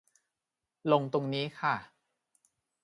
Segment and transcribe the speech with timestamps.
[0.91, 1.75] ลงตรงนี้ค่ะ